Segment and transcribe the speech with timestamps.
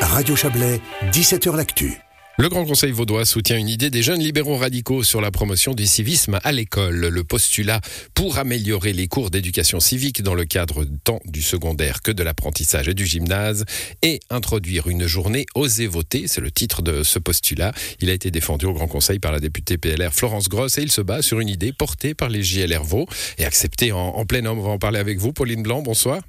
[0.00, 0.80] Radio Chablais,
[1.12, 1.98] 17h L'Actu.
[2.38, 5.86] Le Grand Conseil vaudois soutient une idée des jeunes libéraux radicaux sur la promotion du
[5.86, 6.96] civisme à l'école.
[6.96, 7.80] Le postulat
[8.14, 12.88] pour améliorer les cours d'éducation civique dans le cadre tant du secondaire que de l'apprentissage
[12.88, 13.66] et du gymnase
[14.02, 17.72] et introduire une journée Oser voter, c'est le titre de ce postulat.
[18.00, 20.90] Il a été défendu au Grand Conseil par la députée PLR Florence Grosse et il
[20.90, 23.06] se bat sur une idée portée par les JLR Vaux
[23.36, 24.60] et acceptée en, en plein homme.
[24.60, 25.82] On va en parler avec vous, Pauline Blanc.
[25.82, 26.20] Bonsoir.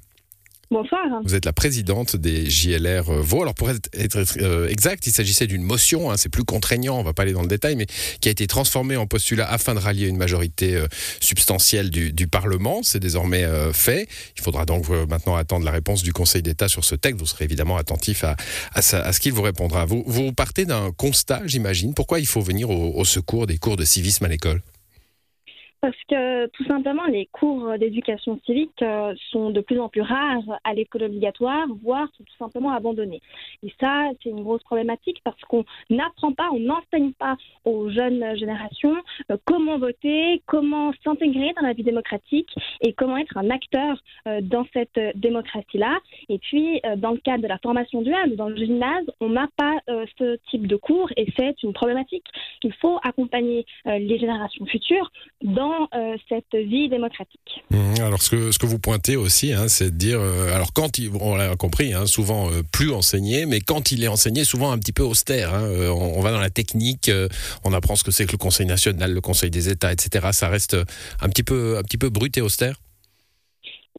[0.72, 1.02] Bonsoir.
[1.22, 3.42] Vous êtes la présidente des JLR Vaud.
[3.42, 3.90] Alors pour être,
[4.40, 7.42] euh, exact, il s'agissait d'une motion, hein, c'est plus contraignant, on va pas aller dans
[7.42, 7.84] le détail, mais
[8.22, 10.86] qui a été transformée en postulat afin de rallier une majorité euh,
[11.20, 12.82] substantielle du, Parlement.
[12.82, 14.08] C'est désormais euh, fait.
[14.38, 17.20] Il faudra donc maintenant attendre la réponse du Conseil d'État sur ce texte.
[17.20, 19.84] Vous serez évidemment attentif à, ce qu'il vous répondra.
[19.84, 21.92] Vous partez d'un constat, j'imagine.
[21.92, 24.62] Pourquoi il faut venir au secours des cours de civisme à l'école?
[25.82, 30.60] Parce que tout simplement, les cours d'éducation civique euh, sont de plus en plus rares
[30.62, 33.20] à l'école obligatoire, voire sont tout simplement abandonnés.
[33.64, 38.36] Et ça, c'est une grosse problématique parce qu'on n'apprend pas, on n'enseigne pas aux jeunes
[38.36, 38.94] générations
[39.32, 44.40] euh, comment voter, comment s'intégrer dans la vie démocratique et comment être un acteur euh,
[44.40, 45.98] dans cette démocratie-là.
[46.28, 49.78] Et puis, dans le cadre de la formation duale, dans le gymnase, on n'a pas
[50.18, 52.24] ce type de cours et c'est une problématique.
[52.62, 55.10] Il faut accompagner les générations futures
[55.42, 57.64] dans euh, cette vie démocratique.
[57.70, 60.72] Mmh, alors ce que, ce que vous pointez aussi, hein, c'est de dire, euh, alors
[60.72, 64.44] quand il, on l'a compris, hein, souvent euh, plus enseigné, mais quand il est enseigné,
[64.44, 65.54] souvent un petit peu austère.
[65.54, 67.10] Hein, on, on, va dans la technique,
[67.64, 70.28] on apprend ce que c'est que le Conseil national, le Conseil des États, etc.
[70.32, 70.76] Ça reste
[71.20, 72.76] un petit peu, un petit peu brut et austère?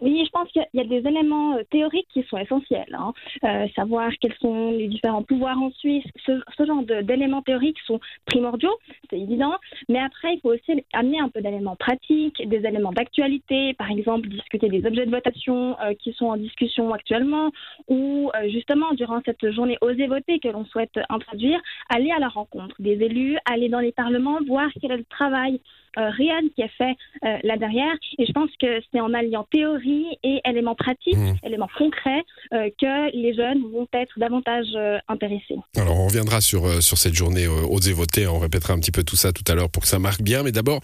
[0.02, 2.98] Oui, je pense qu'il y, a des éléments euh, théoriques qui sont essentiels.
[2.98, 3.14] Hein.
[3.44, 8.78] Euh, savoir quels sont les différents pouvoirs en Suisse, ce, genre d'éléments théoriques sont primordiaux,
[9.10, 9.56] c'est évident.
[9.90, 14.28] Mais après, il faut aussi amener un peu d'éléments pratiques, des éléments d'actualité, par exemple
[14.30, 17.52] discuter des objets de votation euh, qui sont en discussion actuellement,
[17.88, 22.76] ou justement durant cette journée Oser voter que l'on souhaite introduire, aller à la rencontre
[22.80, 25.60] des élus, aller dans les parlements, voir quel est le travail
[25.96, 27.94] réel qui est fait là derrière.
[28.18, 31.46] Et je pense que c'est en alliant théorie et éléments pratiques, mmh.
[31.46, 32.24] éléments concrets,
[32.54, 35.58] euh, que les jeunes vont être davantage euh, intéressés.
[35.76, 39.04] Alors on reviendra sur, euh, sur cette journée Oser voter, on répétera un petit peu
[39.04, 40.82] tout ça tout à l'heure pour que ça marque bien, mais d'abord,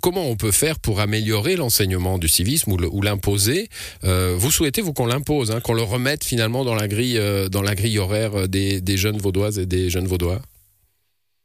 [0.00, 3.68] comment on peut faire pour améliorer l'enseignement du civisme ou l'imposer?
[4.02, 7.20] Vous souhaitez, vous, qu'on l'impose, hein, qu'on le remette finalement dans la grille,
[7.50, 10.40] dans la grille horaire des, des jeunes vaudoises et des jeunes vaudois?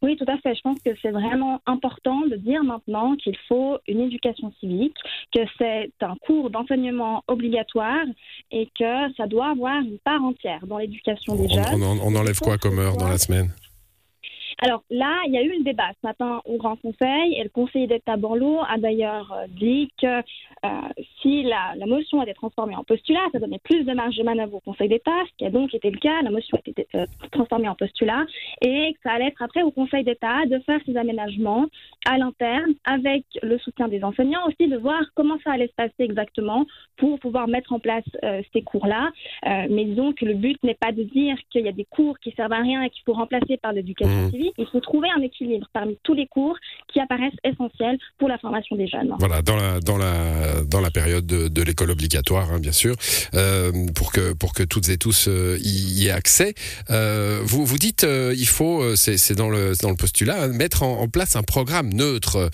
[0.04, 0.54] Oui, tout à fait.
[0.54, 4.96] Je pense que c'est vraiment important de dire maintenant qu'il faut une éducation civique,
[5.34, 8.06] que c'est un cours d'enseignement obligatoire
[8.52, 11.82] et que ça doit avoir une part entière dans l'éducation des jeunes.
[11.82, 13.52] on enlève quoi comme heure dans la semaine?
[14.60, 17.50] Alors là, il y a eu le débat ce matin au Grand Conseil et le
[17.50, 20.22] conseiller d'État Borloo a d'ailleurs euh, dit que
[21.22, 24.60] si la, motion était transformée en postulat, ça donnait plus de marge de manœuvre au
[24.60, 26.22] Conseil d'État, ce qui a donc été le cas.
[26.22, 28.26] La motion a été euh, transformée en postulat
[28.62, 31.68] et que ça allait être après au Conseil d'État de faire ces aménagements
[32.06, 35.94] à l'interne avec le soutien des enseignants aussi, de voir comment ça allait se passer
[36.00, 36.66] exactement
[36.98, 38.04] pour pouvoir mettre en place
[38.54, 39.12] ces cours-là.
[39.44, 42.32] mais disons que le but n'est pas de dire qu'il y a des cours qui
[42.32, 44.32] servent à rien et qu'il faut remplacer par l'éducation mmh.
[44.32, 46.58] civique il faut trouver un équilibre parmi tous les cours
[46.92, 49.16] qui apparaissent essentiels pour la formation des jeunes.
[49.20, 52.96] Voilà, dans la, dans la, dans la période de, l'école obligatoire, hein, bien sûr,
[53.36, 56.54] euh, pour, que, pour que toutes et tous euh, y, aient accès.
[56.90, 61.36] Euh, vous, vous dites, il faut, c'est dans le, dans le postulat, mettre en, place
[61.36, 62.50] un programme neutre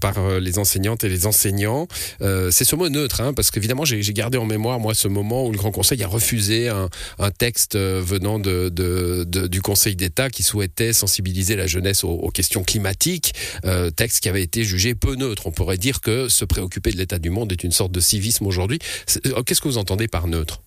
[0.00, 1.88] par les enseignantes et les enseignants.
[2.20, 5.52] c'est ce mot neutre, hein, parce qu'évidemment, j'ai gardé en mémoire, moi, ce moment où
[5.52, 6.88] le Grand Conseil a refusé un,
[7.38, 8.68] texte venant de,
[9.24, 13.34] du Conseil d'État qui souhaitait sensibiliser la jeunesse aux, questions climatiques,
[13.64, 15.46] euh, texte qui avait été jugé peu neutre.
[15.46, 18.78] On pourrait dire que se préoccuper l'état du monde est une sorte de civisme aujourd'hui.
[19.26, 20.62] Euh, qu'est-ce que vous entendez par neutre?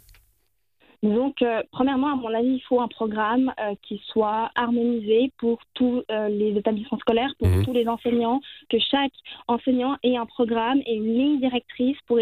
[1.01, 6.03] Donc, premièrement, à mon avis, il faut un programme euh, qui soit harmonisé pour tous
[6.11, 7.65] euh, les établissements scolaires, pour mhm.
[7.65, 9.13] tous les enseignants, que chaque
[9.47, 12.19] enseignant ait un programme et une ligne directrice pour,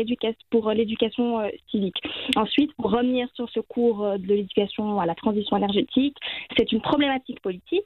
[0.52, 1.40] pour euh, l'éducation
[1.72, 1.98] civique.
[2.36, 6.16] Ensuite, pour revenir sur ce cours de l'éducation à la transition énergétique,
[6.58, 7.86] c'est une problématique politique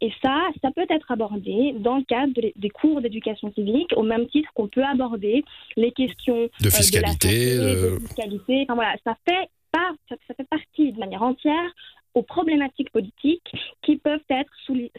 [0.00, 4.26] et ça, ça peut être abordé dans le cadre des cours d'éducation civique, au même
[4.28, 5.44] titre qu'on peut aborder
[5.76, 7.56] les questions de fiscalité.
[7.58, 8.62] de fiscalité.
[8.64, 11.72] Enfin, voilà, ça fait ça, fait partie de manière entière
[12.14, 14.50] aux problématiques politiques qui peuvent être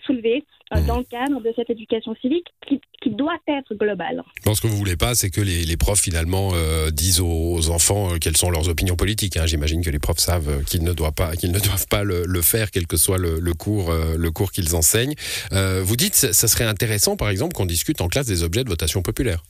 [0.05, 0.85] soulevées euh, mmh.
[0.85, 2.79] dans le cadre de cette éducation civique qui,
[3.09, 4.23] doit être globale.
[4.45, 8.17] ce que vous voulez pas, c'est que les, profs finalement euh, disent aux enfants euh,
[8.21, 9.35] quelles sont leurs opinions politiques.
[9.35, 9.47] Hein.
[9.47, 12.69] J'imagine que les profs savent qu'ils ne doivent pas, qu'ils ne doivent pas le, faire,
[12.71, 15.15] quel que soit le, cours, le cours qu'ils enseignent.
[15.51, 19.01] vous dites, ça serait intéressant, par exemple, qu'on discute en classe des objets de votation
[19.01, 19.43] populaire.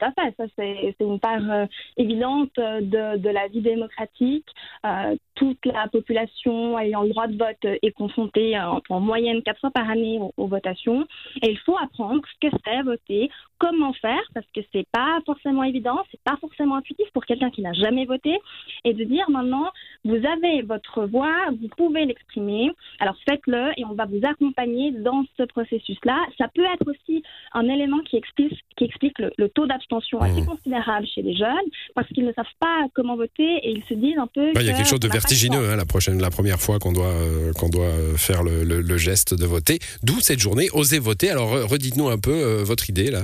[0.00, 0.34] À fait.
[0.36, 1.66] Ça, c'est une part euh,
[1.96, 4.46] évidente de, de, la vie démocratique.
[4.86, 9.70] Euh, toute la population ayant le droit de vote est confrontée en, moyenne quatre fois
[9.70, 11.06] par année aux, votations.
[11.42, 15.62] Et il faut apprendre ce que c'est voter, comment faire, parce que c'est pas forcément
[15.62, 18.38] évident, c'est pas forcément intuitif pour quelqu'un qui n'a jamais voté,
[18.84, 19.70] et de dire maintenant,
[20.04, 25.24] vous avez votre voix, vous pouvez l'exprimer, alors faites-le et on va vous accompagner dans
[25.38, 26.18] ce processus-là.
[26.36, 30.46] Ça peut être aussi un élément qui explique, qui explique le, taux d'abstention assez mmh.
[30.46, 34.18] considérable chez les jeunes, parce qu'ils ne savent pas comment voter et ils se disent
[34.18, 34.52] un peu.
[34.54, 37.06] il y a quelque chose de vertigineux hein, la prochaine, la première fois qu'on doit
[37.06, 39.78] euh, qu'on doit euh, faire le, le, geste de voter.
[40.02, 41.30] D'où cette journée, osez voter.
[41.30, 43.22] Alors redites-nous un peu euh, votre idée là.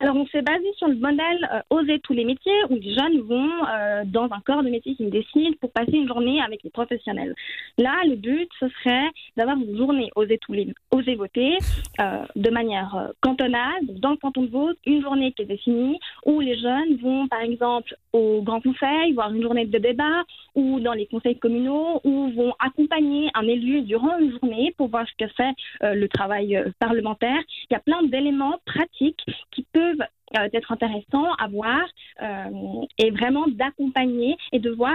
[0.00, 3.20] Alors, on s'est basé sur le modèle euh, Oser tous les métiers, où les jeunes
[3.22, 6.70] vont euh, dans un corps de métier qui décident pour passer une journée avec les
[6.70, 7.34] professionnels.
[7.78, 11.58] Là, le but, ce serait d'avoir une journée Oser, tous les, oser voter
[12.00, 16.40] euh, de manière cantonale, dans le canton de vote, une journée qui est définie, où
[16.40, 20.22] les jeunes vont, par exemple, au Grand Conseil, voir une journée de débat,
[20.54, 25.06] ou dans les conseils communaux, ou vont accompagner un élu durant une journée pour voir
[25.08, 27.40] ce que c'est le travail parlementaire.
[27.70, 29.87] Il y a plein d'éléments pratiques qui peuvent
[30.36, 31.80] euh, être intéressants à voir
[32.22, 34.94] euh, et vraiment d'accompagner et de voir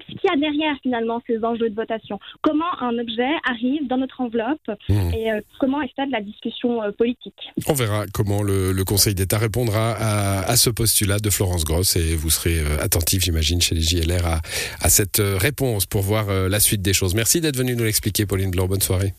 [0.00, 2.18] ce qu'il y a derrière finalement ces enjeux de votation.
[2.40, 5.14] Comment un objet arrive dans notre enveloppe mmh.
[5.14, 7.38] et euh, comment est faite la discussion politique.
[7.68, 12.30] On verra comment le, Conseil d'État répondra à, ce postulat de Florence Gross et vous
[12.30, 14.40] serez attentif, j'imagine, chez les JLR à,
[14.80, 17.14] à cette réponse pour voir la suite des choses.
[17.14, 18.66] Merci d'être venu nous l'expliquer, Pauline Blanc.
[18.66, 19.14] Bonne soirée.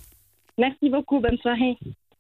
[0.58, 1.22] Merci beaucoup.
[1.22, 1.78] Bonne soirée.